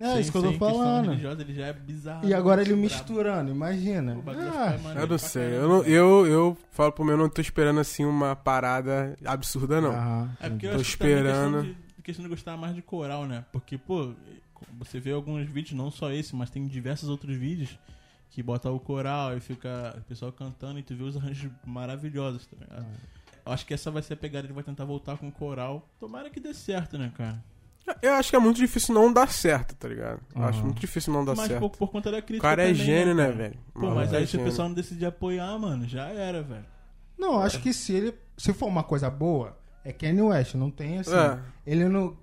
É 0.00 0.12
Sem- 0.12 0.20
isso 0.22 0.32
que 0.32 0.38
eu 0.38 0.42
tô 0.42 0.58
falando. 0.58 1.12
ele 1.12 1.54
já 1.54 1.66
é 1.66 1.72
bizarro. 1.72 2.26
E 2.28 2.34
agora 2.34 2.60
ele 2.62 2.74
misturando, 2.74 3.50
imagina. 3.52 4.14
Ah, 4.26 4.76
maneiro 4.82 5.00
Eu 5.00 5.06
não 5.06 5.18
sei, 5.18 5.56
eu, 5.56 5.68
não- 5.68 5.82
eu, 5.84 6.26
eu 6.26 6.58
falo 6.72 6.90
pro 6.92 7.04
meu, 7.04 7.14
eu 7.14 7.18
não 7.18 7.28
tô 7.28 7.40
esperando 7.40 7.78
assim 7.78 8.04
uma 8.04 8.34
parada 8.34 9.16
absurda, 9.24 9.80
não. 9.80 9.92
aham, 9.92 10.36
É 10.40 10.48
porque 10.50 10.66
eu 10.66 10.70
Tô 10.72 10.76
que 10.78 10.82
é 10.82 10.88
esperando. 10.88 11.62
questão 11.62 11.62
de, 11.62 12.02
questão 12.02 12.22
de 12.24 12.28
gostar 12.30 12.56
mais 12.56 12.74
de 12.74 12.82
coral, 12.82 13.26
né? 13.26 13.44
Porque, 13.52 13.78
pô, 13.78 14.12
você 14.76 14.98
vê 14.98 15.12
alguns 15.12 15.46
vídeos, 15.48 15.76
não 15.76 15.88
só 15.90 16.10
esse, 16.10 16.34
mas 16.34 16.50
tem 16.50 16.66
diversos 16.66 17.08
outros 17.08 17.36
vídeos 17.36 17.78
que 18.30 18.42
bota 18.42 18.70
o 18.72 18.80
coral 18.80 19.36
e 19.36 19.40
fica 19.40 19.94
o 19.98 20.00
pessoal 20.02 20.32
cantando 20.32 20.78
e 20.80 20.82
tu 20.82 20.96
vê 20.96 21.04
os 21.04 21.16
arranjos 21.16 21.50
maravilhosos, 21.64 22.46
tá 22.46 22.56
ligado? 22.58 22.86
Eu 22.86 23.21
acho 23.46 23.66
que 23.66 23.74
essa 23.74 23.90
vai 23.90 24.02
ser 24.02 24.14
a 24.14 24.16
pegada, 24.16 24.46
ele 24.46 24.54
vai 24.54 24.62
tentar 24.62 24.84
voltar 24.84 25.16
com 25.16 25.28
o 25.28 25.32
coral. 25.32 25.88
Tomara 25.98 26.30
que 26.30 26.38
dê 26.38 26.54
certo, 26.54 26.96
né, 26.96 27.12
cara? 27.16 27.42
Eu 28.00 28.12
acho 28.14 28.30
que 28.30 28.36
é 28.36 28.38
muito 28.38 28.56
difícil 28.56 28.94
não 28.94 29.12
dar 29.12 29.28
certo, 29.28 29.74
tá 29.74 29.88
ligado? 29.88 30.20
Eu 30.34 30.44
acho 30.44 30.62
muito 30.62 30.80
difícil 30.80 31.12
não 31.12 31.24
dar 31.24 31.34
mas 31.34 31.48
certo. 31.48 31.60
por, 31.60 31.70
por 31.70 31.90
conta 31.90 32.10
da 32.10 32.18
O 32.18 32.22
crítica 32.22 32.48
cara 32.48 32.62
é 32.62 32.70
também, 32.70 32.84
gênio, 32.84 33.14
né, 33.14 33.24
cara? 33.24 33.36
velho? 33.36 33.58
Pô, 33.74 33.90
mas 33.90 34.12
é 34.12 34.18
aí 34.18 34.26
se 34.26 34.36
o 34.36 34.44
pessoal 34.44 34.68
não 34.68 34.74
decidir 34.74 35.06
apoiar, 35.06 35.58
mano, 35.58 35.86
já 35.86 36.08
era, 36.08 36.42
velho. 36.42 36.64
Não, 37.18 37.38
acho 37.40 37.60
que 37.60 37.72
se 37.72 37.92
ele. 37.92 38.14
Se 38.36 38.52
for 38.52 38.66
uma 38.66 38.82
coisa 38.82 39.10
boa, 39.10 39.56
é 39.84 39.92
Kanye 39.92 40.22
West, 40.22 40.54
não 40.54 40.70
tem 40.70 40.98
assim. 40.98 41.14
É. 41.14 41.38
Ele 41.66 41.88
não. 41.88 42.16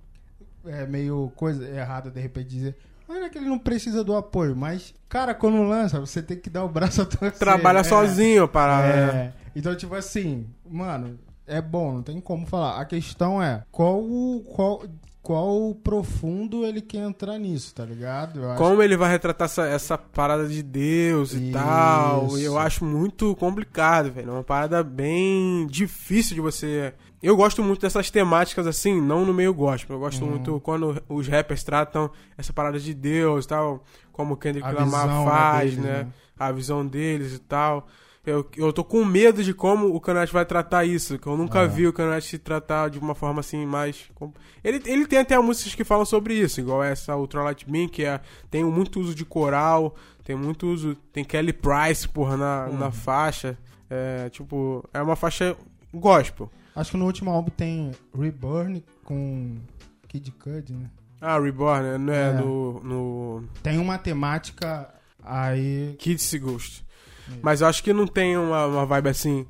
é, 0.64 0.86
meio 0.86 1.30
coisa 1.36 1.68
errada 1.68 2.10
de 2.10 2.20
repente 2.20 2.48
dizer. 2.48 2.76
Mas 3.06 3.18
não 3.18 3.26
é 3.26 3.30
que 3.30 3.38
ele 3.38 3.48
não 3.48 3.58
precisa 3.58 4.04
do 4.04 4.14
apoio, 4.14 4.54
mas, 4.54 4.94
cara, 5.08 5.34
quando 5.34 5.62
lança, 5.64 5.98
você 5.98 6.22
tem 6.22 6.36
que 6.36 6.48
dar 6.48 6.64
o 6.64 6.68
braço 6.68 7.02
a 7.02 7.04
torcer. 7.04 7.38
Trabalha 7.38 7.80
é. 7.80 7.84
sozinho, 7.84 8.48
para. 8.48 8.86
É. 8.86 9.32
Então, 9.54 9.74
tipo 9.76 9.94
assim, 9.94 10.46
mano, 10.68 11.18
é 11.46 11.60
bom, 11.60 11.94
não 11.94 12.02
tem 12.02 12.20
como 12.20 12.46
falar. 12.46 12.80
A 12.80 12.84
questão 12.84 13.42
é 13.42 13.64
qual 13.70 14.00
o. 14.00 14.42
Qual, 14.54 14.82
qual 15.22 15.74
profundo 15.74 16.64
ele 16.64 16.80
quer 16.80 16.98
entrar 17.06 17.38
nisso, 17.38 17.74
tá 17.74 17.84
ligado? 17.84 18.40
Eu 18.40 18.50
acho 18.52 18.58
Como 18.58 18.82
ele 18.82 18.96
vai 18.96 19.10
retratar 19.10 19.44
essa, 19.44 19.66
essa 19.66 19.98
parada 19.98 20.48
de 20.48 20.62
Deus 20.62 21.34
e 21.34 21.42
Isso. 21.44 21.52
tal. 21.52 22.38
E 22.38 22.44
eu 22.44 22.56
acho 22.58 22.84
muito 22.86 23.36
complicado, 23.36 24.10
velho. 24.10 24.30
É 24.30 24.32
uma 24.32 24.42
parada 24.42 24.82
bem 24.82 25.66
difícil 25.66 26.34
de 26.34 26.40
você. 26.40 26.94
Eu 27.22 27.36
gosto 27.36 27.62
muito 27.62 27.82
dessas 27.82 28.10
temáticas 28.10 28.66
assim, 28.66 28.98
não 28.98 29.26
no 29.26 29.34
meio 29.34 29.52
gospel. 29.52 29.96
Eu 29.96 30.00
gosto 30.00 30.24
Uhum. 30.24 30.30
muito 30.30 30.58
quando 30.60 31.02
os 31.06 31.28
rappers 31.28 31.62
tratam 31.62 32.10
essa 32.38 32.50
parada 32.52 32.80
de 32.80 32.94
Deus 32.94 33.44
e 33.44 33.48
tal. 33.48 33.84
Como 34.12 34.34
o 34.34 34.36
Kendrick 34.38 34.72
Lamar 34.72 35.06
faz, 35.24 35.76
né, 35.76 35.82
deles, 35.82 35.96
né? 35.98 36.04
né? 36.04 36.12
A 36.38 36.50
visão 36.50 36.86
deles 36.86 37.34
e 37.34 37.38
tal. 37.40 37.86
Eu, 38.26 38.46
eu 38.56 38.70
tô 38.72 38.84
com 38.84 39.02
medo 39.04 39.42
de 39.42 39.54
como 39.54 39.86
o 39.94 40.00
Kanate 40.00 40.30
vai 40.32 40.44
tratar 40.44 40.84
isso, 40.84 41.18
que 41.18 41.26
eu 41.26 41.36
nunca 41.38 41.60
É. 41.60 41.66
vi 41.66 41.86
o 41.86 41.92
Kanate 41.92 42.26
se 42.26 42.38
tratar 42.38 42.90
de 42.90 42.98
uma 42.98 43.14
forma 43.14 43.40
assim 43.40 43.64
mais. 43.64 44.10
Ele, 44.62 44.82
ele 44.84 45.06
tem 45.06 45.18
até 45.20 45.38
músicas 45.38 45.74
que 45.74 45.84
falam 45.84 46.04
sobre 46.04 46.34
isso, 46.34 46.60
igual 46.60 46.82
essa 46.84 47.16
Ultralight 47.16 47.64
Beam, 47.70 47.88
que 47.88 48.04
é, 48.04 48.20
tem 48.50 48.62
muito 48.62 49.00
uso 49.00 49.14
de 49.14 49.24
coral, 49.24 49.96
tem 50.22 50.36
muito 50.36 50.66
uso. 50.66 50.94
Tem 51.12 51.24
Kelly 51.24 51.52
Price, 51.54 52.06
porra, 52.06 52.36
na, 52.36 52.66
Uhum. 52.66 52.78
na 52.78 52.90
faixa. 52.90 53.56
É, 53.88 54.28
tipo, 54.28 54.84
é 54.92 55.00
uma 55.00 55.16
faixa 55.16 55.56
gospel. 55.92 56.50
Acho 56.76 56.90
que 56.92 56.96
no 56.98 57.06
último 57.06 57.30
álbum 57.30 57.50
tem 57.50 57.90
Reborn 58.16 58.84
com 59.02 59.56
Kid 60.08 60.30
Cudi, 60.32 60.74
né? 60.74 60.90
Ah, 61.22 61.38
Reborn, 61.40 61.98
né? 61.98 62.16
É, 62.16 62.30
É. 62.30 62.32
no, 62.34 62.80
no 62.84 63.44
Tem 63.62 63.78
uma 63.78 63.96
temática 63.98 64.88
aí. 65.24 65.96
Kids 65.98 66.32
Ghost. 66.34 66.84
Mas 67.42 67.60
eu 67.60 67.66
acho 67.68 67.82
que 67.82 67.92
não 67.92 68.06
tem 68.06 68.36
uma, 68.36 68.66
uma 68.66 68.86
vibe 68.86 69.08
assim, 69.08 69.46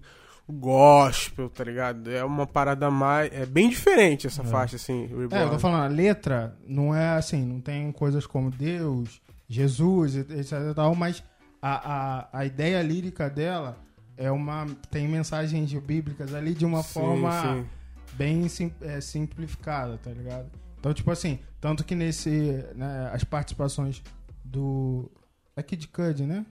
gospel, 0.48 1.48
tá 1.48 1.64
ligado? 1.64 2.10
É 2.10 2.24
uma 2.24 2.46
parada 2.46 2.90
mais. 2.90 3.32
É 3.32 3.46
bem 3.46 3.68
diferente 3.68 4.26
essa 4.26 4.42
É. 4.42 4.46
faixa, 4.46 4.76
assim, 4.76 5.06
Reborn. 5.06 5.34
É, 5.34 5.44
eu 5.44 5.50
tô 5.50 5.58
falando, 5.58 5.84
a 5.84 5.88
letra 5.88 6.56
não 6.66 6.94
é 6.94 7.10
assim, 7.10 7.44
não 7.44 7.60
tem 7.60 7.90
coisas 7.92 8.26
como 8.26 8.50
Deus, 8.50 9.20
Jesus, 9.48 10.16
etc 10.16 10.52
e 10.70 10.74
tal, 10.74 10.94
mas 10.94 11.22
a, 11.62 11.92
a, 12.28 12.28
a 12.40 12.44
ideia 12.44 12.82
lírica 12.82 13.28
dela 13.30 13.76
é 14.16 14.30
uma. 14.30 14.66
tem 14.90 15.08
mensagens 15.08 15.72
bíblicas 15.74 16.34
ali 16.34 16.54
de 16.54 16.64
uma 16.66 16.82
Sim, 16.82 16.92
forma 16.92 17.30
sim. 17.42 17.66
bem 18.14 18.48
sim- 18.48 18.72
é, 18.80 19.00
simplificada, 19.00 19.98
tá 20.02 20.10
ligado? 20.10 20.46
Então, 20.78 20.92
tipo 20.94 21.10
assim, 21.10 21.38
tanto 21.60 21.84
que 21.84 21.94
nesse. 21.94 22.64
né, 22.74 23.10
as 23.12 23.22
participações 23.24 24.02
do. 24.44 25.10
É 25.56 25.62
Kid 25.62 25.88
Cudi, 25.88 26.24
né? 26.24 26.44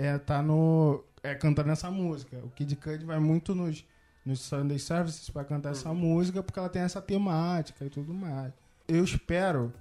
É, 0.00 0.16
tá 0.18 0.42
no. 0.42 1.04
É 1.22 1.34
cantando 1.34 1.70
essa 1.70 1.90
música. 1.90 2.38
O 2.42 2.48
Kid 2.50 2.74
Cudi 2.76 3.04
vai 3.04 3.18
muito 3.18 3.54
nos, 3.54 3.84
nos 4.24 4.40
Sunday 4.40 4.78
Services 4.78 5.28
pra 5.28 5.44
cantar 5.44 5.72
essa 5.72 5.92
música 5.92 6.42
porque 6.42 6.58
ela 6.58 6.70
tem 6.70 6.80
essa 6.80 7.02
temática 7.02 7.84
e 7.84 7.90
tudo 7.90 8.14
mais. 8.14 8.52
Eu 8.88 9.04
espero 9.04 9.72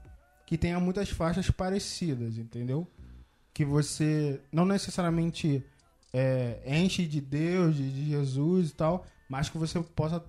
que 0.46 0.58
tenha 0.58 0.78
muitas 0.80 1.10
faixas 1.10 1.50
parecidas, 1.50 2.38
entendeu? 2.38 2.86
Que 3.54 3.64
você 3.64 4.42
não 4.52 4.66
necessariamente 4.66 5.64
é, 6.14 6.62
enche 6.66 7.06
de 7.06 7.22
Deus, 7.22 7.76
de, 7.76 7.90
de 7.90 8.10
Jesus 8.10 8.72
e 8.72 8.74
tal, 8.76 9.06
mas 9.30 9.48
que 9.48 9.58
você 9.58 9.80
possa 9.80 10.22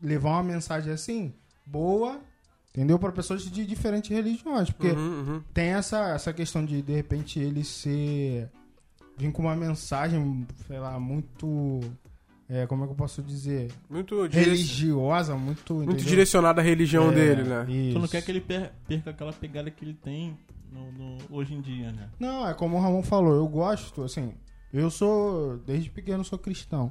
levar 0.00 0.30
uma 0.30 0.42
mensagem 0.44 0.92
assim, 0.92 1.34
boa, 1.66 2.20
entendeu? 2.70 2.98
Para 2.98 3.10
pessoas 3.10 3.42
de 3.42 3.66
diferentes 3.66 4.10
religiões. 4.10 4.70
Porque 4.70 4.88
Uhum, 4.90 5.28
uhum. 5.28 5.42
tem 5.52 5.70
essa, 5.70 6.10
essa 6.10 6.32
questão 6.32 6.64
de, 6.64 6.80
de 6.82 6.92
repente, 6.92 7.40
ele 7.40 7.64
ser. 7.64 8.48
Vir 9.16 9.32
com 9.32 9.42
uma 9.42 9.56
mensagem, 9.56 10.46
sei 10.66 10.78
lá, 10.78 10.98
muito. 11.00 11.80
é, 12.48 12.66
como 12.66 12.84
é 12.84 12.86
que 12.86 12.92
eu 12.92 12.96
posso 12.96 13.22
dizer? 13.22 13.70
Muito, 13.88 14.28
direc- 14.28 14.46
Religiosa, 14.48 15.34
muito. 15.36 15.74
muito 15.74 15.90
entendeu? 15.92 16.06
direcionada 16.06 16.60
à 16.60 16.64
religião 16.64 17.10
É, 17.10 17.14
dele, 17.14 17.42
né? 17.44 17.66
Isso. 17.70 17.94
Tu 17.94 17.98
não 18.00 18.08
quer 18.08 18.22
que 18.22 18.30
ele 18.30 18.40
per- 18.40 18.72
perca 18.86 19.10
aquela 19.10 19.32
pegada 19.32 19.70
que 19.70 19.84
ele 19.84 19.94
tem 19.94 20.36
no, 20.70 20.90
no- 20.92 21.18
hoje 21.30 21.54
em 21.54 21.60
dia, 21.60 21.92
né? 21.92 22.08
Não, 22.18 22.46
é 22.48 22.52
como 22.54 22.76
o 22.76 22.80
Ramon 22.80 23.02
falou, 23.02 23.34
eu 23.34 23.46
gosto, 23.48 24.02
assim, 24.02 24.32
eu 24.72 24.90
sou, 24.90 25.56
desde 25.58 25.88
pequeno 25.90 26.24
sou 26.24 26.38
cristão, 26.38 26.90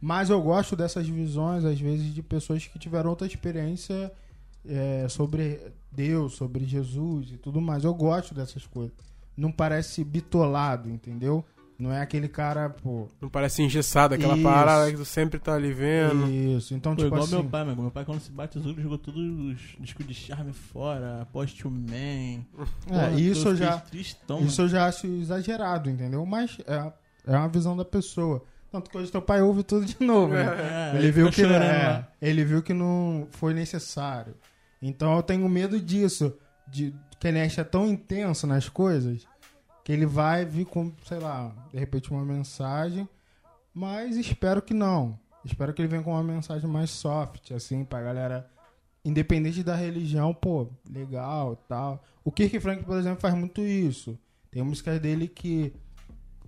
mas 0.00 0.30
eu 0.30 0.40
gosto 0.42 0.74
dessas 0.76 1.08
visões, 1.08 1.64
às 1.64 1.78
vezes, 1.80 2.12
de 2.14 2.22
pessoas 2.22 2.66
que 2.66 2.78
tiveram 2.78 3.10
outra 3.10 3.26
experiência 3.26 4.10
é, 4.66 5.06
sobre 5.08 5.60
Deus, 5.92 6.34
sobre 6.34 6.64
Jesus 6.64 7.30
e 7.32 7.36
tudo 7.36 7.60
mais. 7.60 7.84
Eu 7.84 7.94
gosto 7.94 8.34
dessas 8.34 8.66
coisas. 8.66 8.92
Não 9.36 9.50
parece 9.52 10.02
bitolado, 10.04 10.90
entendeu? 10.90 11.44
Não 11.80 11.90
é 11.90 12.02
aquele 12.02 12.28
cara, 12.28 12.68
pô. 12.68 13.08
Não 13.22 13.30
parece 13.30 13.62
engessado, 13.62 14.14
aquela 14.14 14.34
Isso. 14.34 14.42
parada 14.42 14.90
que 14.90 14.98
tu 14.98 15.04
sempre 15.06 15.38
tá 15.38 15.54
ali 15.54 15.72
vendo. 15.72 16.30
Isso. 16.30 16.74
Então, 16.74 16.94
Pô, 16.94 17.02
tipo 17.02 17.08
igual 17.08 17.22
assim. 17.22 17.34
meu 17.36 17.44
pai, 17.44 17.64
meu, 17.64 17.74
meu 17.74 17.90
pai 17.90 18.04
quando 18.04 18.20
se 18.20 18.30
batizou, 18.30 18.70
ele 18.72 18.82
jogou 18.82 18.98
todos 18.98 19.22
os 19.22 19.58
discos 19.80 20.06
de 20.06 20.12
charme 20.12 20.52
fora, 20.52 21.26
Post 21.32 21.62
to 21.62 21.70
Man. 21.70 22.44
É, 22.90 23.18
isso 23.18 23.48
eu 23.48 23.56
já. 23.56 23.78
Tristão, 23.78 24.40
Isso 24.44 24.60
eu 24.60 24.68
já 24.68 24.86
acho 24.86 25.06
exagerado, 25.06 25.88
entendeu? 25.88 26.24
Mas 26.26 26.58
é, 26.66 26.92
é 27.26 27.36
uma 27.36 27.48
visão 27.48 27.74
da 27.74 27.84
pessoa. 27.84 28.44
Tanto 28.70 28.90
que 28.90 28.98
hoje 28.98 29.10
teu 29.10 29.22
pai 29.22 29.40
ouve 29.40 29.62
tudo 29.62 29.86
de 29.86 29.96
novo, 30.04 30.34
né? 30.34 30.92
É, 30.94 30.98
ele, 30.98 31.10
viu 31.10 31.30
que 31.30 31.42
é, 31.42 31.46
lá. 31.46 32.08
ele 32.20 32.44
viu 32.44 32.62
que 32.62 32.74
não 32.74 33.26
foi 33.30 33.54
necessário. 33.54 34.34
Então 34.82 35.16
eu 35.16 35.22
tenho 35.22 35.48
medo 35.48 35.80
disso, 35.80 36.34
de 36.68 36.94
que 37.18 37.26
ele 37.26 37.40
acha 37.40 37.64
tão 37.64 37.86
intenso 37.86 38.46
nas 38.46 38.68
coisas 38.68 39.26
que 39.84 39.92
ele 39.92 40.06
vai 40.06 40.44
vir 40.44 40.66
com, 40.66 40.92
sei 41.04 41.18
lá, 41.18 41.52
de 41.72 41.78
repente 41.78 42.10
uma 42.10 42.24
mensagem, 42.24 43.08
mas 43.72 44.16
espero 44.16 44.60
que 44.60 44.74
não. 44.74 45.18
Espero 45.44 45.72
que 45.72 45.80
ele 45.80 45.88
venha 45.88 46.02
com 46.02 46.12
uma 46.12 46.22
mensagem 46.22 46.68
mais 46.68 46.90
soft, 46.90 47.50
assim, 47.52 47.84
pra 47.84 48.02
galera 48.02 48.50
independente 49.04 49.62
da 49.62 49.74
religião, 49.74 50.34
pô, 50.34 50.68
legal, 50.88 51.56
tal. 51.68 52.02
O 52.22 52.30
Kirk 52.30 52.60
Frank, 52.60 52.84
por 52.84 52.98
exemplo, 52.98 53.20
faz 53.20 53.34
muito 53.34 53.62
isso. 53.62 54.18
Tem 54.50 54.62
músicas 54.62 55.00
dele 55.00 55.28
que 55.28 55.72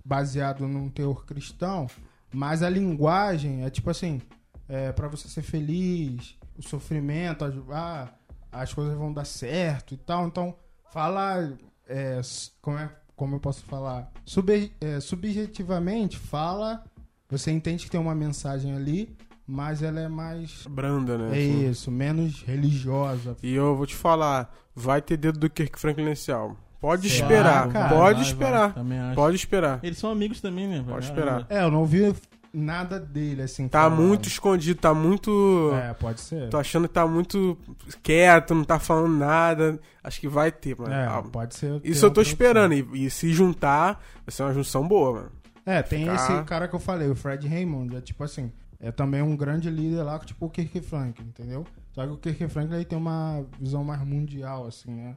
baseado 0.05 0.67
num 0.67 0.89
teor 0.89 1.25
cristão, 1.25 1.87
mas 2.31 2.61
a 2.61 2.69
linguagem 2.69 3.63
é 3.63 3.69
tipo 3.69 3.89
assim, 3.89 4.21
é 4.67 4.91
para 4.91 5.07
você 5.07 5.27
ser 5.27 5.41
feliz, 5.41 6.37
o 6.57 6.61
sofrimento, 6.61 7.45
ah, 7.71 8.13
as 8.51 8.73
coisas 8.73 8.95
vão 8.95 9.11
dar 9.11 9.25
certo 9.25 9.93
e 9.93 9.97
tal. 9.97 10.27
Então, 10.27 10.55
fala 10.91 11.57
é, 11.87 12.21
como 12.61 12.77
é 12.77 12.91
como 13.15 13.35
eu 13.35 13.39
posso 13.39 13.63
falar? 13.63 14.11
Sub, 14.25 14.71
é, 14.81 14.99
subjetivamente, 14.99 16.17
fala, 16.17 16.83
você 17.29 17.51
entende 17.51 17.85
que 17.85 17.91
tem 17.91 17.99
uma 17.99 18.15
mensagem 18.15 18.75
ali, 18.75 19.15
mas 19.45 19.81
ela 19.83 19.99
é 19.99 20.07
mais 20.07 20.65
Branda, 20.69 21.17
né? 21.17 21.25
é 21.27 21.29
assim. 21.31 21.69
isso, 21.69 21.91
menos 21.91 22.41
religiosa. 22.43 23.35
E 23.43 23.53
eu 23.53 23.75
vou 23.75 23.85
te 23.85 23.95
falar, 23.95 24.53
vai 24.75 25.01
ter 25.01 25.17
dedo 25.17 25.39
do 25.39 25.49
Kirk 25.49 25.79
Franklin 25.79 26.05
nesse 26.05 26.31
álbum. 26.31 26.55
Pode 26.79 27.07
Vai, 27.07 27.17
esperar, 27.17 27.69
cara. 27.69 27.95
pode 27.95 28.19
Vai, 28.19 28.27
esperar, 28.27 28.59
vai, 28.67 28.73
também 28.73 28.99
acho. 28.99 29.15
pode 29.15 29.35
esperar. 29.37 29.79
Eles 29.81 29.97
são 29.97 30.11
amigos 30.11 30.41
também, 30.41 30.67
né? 30.67 30.83
Pode 30.85 31.05
esperar. 31.05 31.45
É, 31.49 31.63
eu 31.63 31.71
não 31.71 31.79
ouvi 31.79 32.13
nada 32.53 32.99
dele, 32.99 33.41
assim. 33.41 33.67
Tá 33.67 33.83
falando. 33.89 34.07
muito 34.07 34.27
escondido, 34.27 34.79
tá 34.79 34.93
muito. 34.93 35.71
É, 35.73 35.93
pode 35.93 36.21
ser. 36.21 36.49
Tô 36.49 36.57
achando 36.57 36.87
que 36.87 36.93
tá 36.93 37.07
muito 37.07 37.57
quieto, 38.03 38.53
não 38.53 38.63
tá 38.63 38.79
falando 38.79 39.17
nada. 39.17 39.79
Acho 40.03 40.19
que 40.19 40.27
vai 40.27 40.51
ter, 40.51 40.77
mano. 40.77 40.93
É, 40.93 41.05
álbum. 41.05 41.29
pode 41.29 41.55
ser. 41.55 41.81
Isso 41.83 42.05
eu 42.05 42.11
tô 42.11 42.21
esperando. 42.21 42.73
E, 42.73 43.05
e 43.05 43.09
se 43.09 43.33
juntar, 43.33 44.01
vai 44.25 44.31
ser 44.31 44.43
uma 44.43 44.53
junção 44.53 44.87
boa, 44.87 45.13
mano. 45.13 45.31
É, 45.65 45.81
tem 45.81 46.01
Ficar- 46.01 46.15
esse 46.15 46.43
cara 46.43 46.67
que 46.67 46.75
eu 46.75 46.79
falei, 46.79 47.09
o 47.09 47.15
Fred 47.15 47.47
Raymond, 47.47 47.95
é 47.95 48.01
tipo 48.01 48.23
assim, 48.23 48.51
é 48.79 48.91
também 48.91 49.21
um 49.21 49.35
grande 49.35 49.69
líder 49.69 50.03
lá, 50.03 50.19
tipo 50.19 50.45
o 50.45 50.49
Kirk 50.49 50.81
Franklin, 50.81 51.27
entendeu? 51.27 51.65
Só 51.93 52.05
que 52.05 52.11
o 52.11 52.17
Kirk 52.17 52.47
Franklin 52.49 52.75
ele 52.75 52.85
tem 52.85 52.97
uma 52.97 53.45
visão 53.57 53.81
mais 53.83 54.01
mundial, 54.05 54.67
assim, 54.67 54.91
né? 54.91 55.15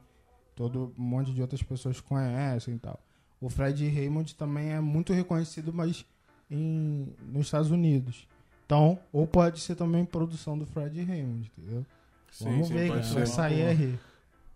Todo 0.54 0.94
um 0.96 1.02
monte 1.02 1.32
de 1.34 1.42
outras 1.42 1.62
pessoas 1.62 2.00
conhecem 2.00 2.74
e 2.74 2.78
tal. 2.78 2.98
O 3.40 3.50
Fred 3.50 3.86
Raymond 3.88 4.34
também 4.36 4.72
é 4.72 4.80
muito 4.80 5.12
reconhecido, 5.12 5.72
mas 5.72 6.06
em, 6.50 7.08
nos 7.32 7.46
Estados 7.46 7.70
Unidos. 7.70 8.26
Então, 8.64 8.98
ou 9.12 9.26
pode 9.26 9.60
ser 9.60 9.74
também 9.76 10.04
produção 10.04 10.58
do 10.58 10.66
Fred 10.66 11.02
Raymond, 11.04 11.50
entendeu? 11.56 11.84
Vamos 12.40 12.68
ver 12.68 12.88
pode 12.88 13.00
que 13.02 13.06
ser. 13.06 13.14
vai 13.14 13.26
sair 13.26 13.62
aí. 13.66 13.98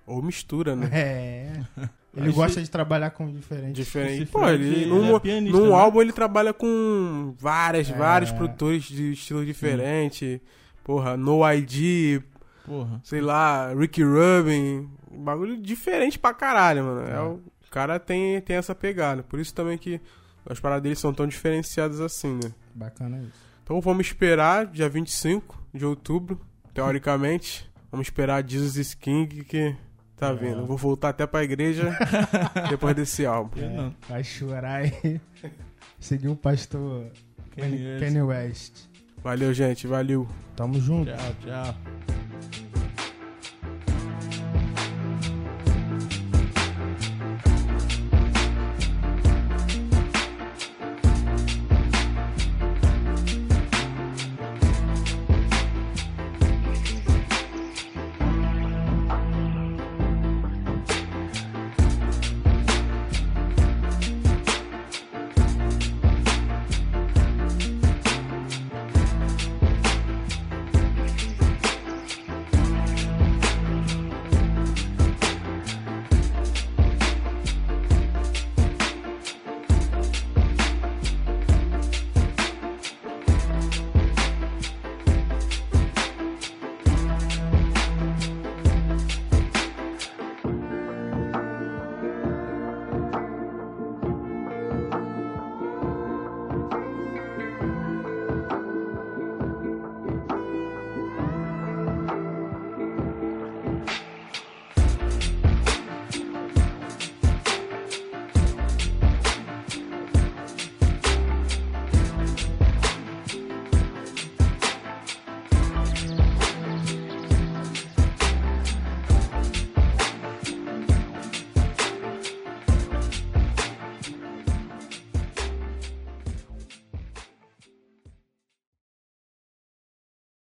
Ou 0.06 0.20
mistura, 0.22 0.74
né? 0.74 0.88
É. 0.92 1.60
Ele 2.16 2.26
Acho 2.26 2.34
gosta 2.36 2.60
de 2.60 2.68
trabalhar 2.68 3.10
com 3.10 3.30
diferentes. 3.30 3.84
Diferente. 3.84 4.26
Pô, 4.26 4.44
ele, 4.48 4.66
ele 4.66 4.86
num, 4.86 5.14
é 5.14 5.20
pianista, 5.20 5.56
num 5.56 5.68
né? 5.68 5.74
álbum 5.74 6.02
ele 6.02 6.12
trabalha 6.12 6.52
com 6.52 7.32
várias, 7.38 7.88
É. 7.88 7.94
vários 7.94 8.32
produtores 8.32 8.82
de 8.82 9.12
estilo 9.12 9.46
diferente. 9.46 10.42
Porra, 10.82 11.16
No 11.16 11.48
ID, 11.52 12.20
Porra. 12.66 13.00
sei 13.04 13.20
lá, 13.20 13.72
Ricky 13.72 14.02
Rubin. 14.02 14.90
Um 15.08 15.22
bagulho 15.22 15.56
diferente 15.56 16.18
pra 16.18 16.34
caralho, 16.34 16.82
mano. 16.82 17.06
É. 17.06 17.12
É. 17.14 17.20
o 17.20 17.40
cara 17.70 18.00
tem, 18.00 18.40
tem 18.40 18.56
essa 18.56 18.74
pegada. 18.74 19.22
Por 19.22 19.38
isso 19.38 19.54
também 19.54 19.78
que 19.78 20.00
as 20.46 20.58
paradas 20.60 20.82
dele 20.82 20.96
são 20.96 21.12
tão 21.12 21.26
diferenciadas 21.26 22.00
assim, 22.00 22.34
né? 22.42 22.52
Bacana 22.74 23.18
isso. 23.18 23.32
Então 23.64 23.80
vamos 23.80 24.06
esperar, 24.06 24.66
dia 24.66 24.88
25 24.88 25.58
de 25.72 25.84
outubro, 25.84 26.40
teoricamente. 26.74 27.70
Vamos 27.90 28.06
esperar 28.06 28.44
Jesus 28.48 28.76
is 28.76 28.94
King 28.94 29.44
que 29.44 29.74
tá 30.16 30.28
É. 30.30 30.34
vindo. 30.34 30.64
Vou 30.66 30.76
voltar 30.76 31.10
até 31.10 31.26
pra 31.26 31.42
igreja 31.44 31.96
depois 32.68 32.94
desse 32.94 33.24
álbum. 33.26 33.60
Não. 33.60 33.94
Vai 34.08 34.22
chorar 34.24 34.84
e 34.86 35.20
seguir 36.00 36.28
o 36.28 36.36
pastor. 36.36 37.06
Kanye 37.54 38.22
West. 38.22 38.86
Valeu, 39.22 39.52
gente. 39.52 39.86
Valeu. 39.86 40.26
Tamo 40.56 40.80
junto. 40.80 41.10
Tchau, 41.10 41.34
tchau. 41.44 42.19